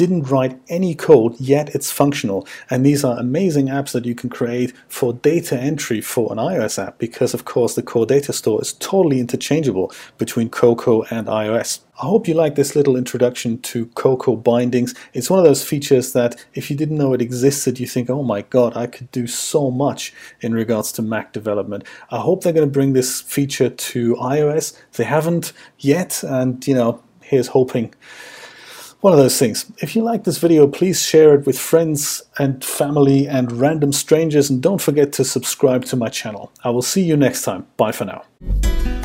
didn't 0.02 0.32
write 0.32 0.60
any 0.68 0.96
code, 0.96 1.40
yet 1.40 1.76
it's 1.76 1.92
functional. 1.92 2.48
And 2.72 2.84
these 2.84 3.06
are 3.06 3.20
amazing 3.20 3.68
apps 3.68 3.92
that 3.92 4.04
you 4.04 4.16
can 4.16 4.32
create 4.32 4.74
for 4.88 5.14
data 5.14 5.56
entry 5.56 6.02
for 6.02 6.32
an 6.32 6.40
iOS 6.40 6.84
app 6.84 6.98
because, 6.98 7.36
of 7.36 7.46
course, 7.46 7.76
the 7.76 7.84
core 7.84 8.08
data 8.08 8.34
store 8.34 8.60
is 8.60 8.74
totally 8.74 9.20
interchangeable 9.20 9.94
between 10.18 10.50
Cocoa 10.50 11.04
and 11.12 11.28
iOS. 11.28 11.82
I 12.02 12.08
hope 12.08 12.28
you 12.28 12.34
like 12.34 12.56
this 12.56 12.76
little 12.76 12.98
introduction 12.98 13.60
to 13.60 13.86
Cocoa 13.94 14.36
bindings. 14.36 14.96
It's 15.14 15.30
one 15.30 15.38
of 15.38 15.46
those 15.46 15.64
features 15.64 16.14
that 16.14 16.44
if 16.56 16.72
you 16.72 16.76
didn't 16.76 16.98
know 16.98 17.14
it 17.14 17.22
existed, 17.22 17.80
you 17.80 17.86
think, 17.86 18.10
oh 18.10 18.24
my 18.24 18.42
god, 18.42 18.76
I 18.76 18.88
could 18.88 19.12
do 19.12 19.28
so 19.28 19.70
much 19.70 20.16
in 20.40 20.52
regards 20.52 20.92
to 20.94 21.04
Mac 21.04 21.32
development. 21.32 21.84
I 22.10 22.18
hope 22.18 22.42
they're 22.42 22.54
going 22.54 22.68
to 22.68 22.74
bring 22.74 22.94
this 22.94 23.22
feature 23.22 23.70
to 23.70 24.16
iOS. 24.16 24.76
They 24.94 25.04
haven't 25.04 25.54
yet, 25.78 26.24
and 26.24 26.68
you 26.68 26.74
know, 26.74 27.04
here's 27.22 27.50
hoping 27.50 27.94
one 29.02 29.14
of 29.14 29.20
those 29.20 29.38
things. 29.38 29.66
If 29.80 29.96
you 29.96 30.04
like 30.04 30.24
this 30.24 30.38
video, 30.38 30.68
please 30.68 31.02
share 31.02 31.34
it 31.34 31.46
with 31.46 31.60
friends 31.60 32.24
and 32.38 32.64
family 32.64 33.28
and 33.28 33.52
random 33.52 33.92
strangers 33.92 34.50
and 34.50 34.62
don't 34.62 34.82
forget 34.82 35.12
to 35.14 35.26
subscribe 35.26 35.86
to 35.86 35.96
my 35.96 36.10
channel. 36.10 36.52
I 36.64 36.70
will 36.70 36.84
see 36.84 37.04
you 37.04 37.18
next 37.18 37.42
time. 37.42 37.68
Bye 37.78 37.92
for 37.92 38.06
now. 38.06 39.01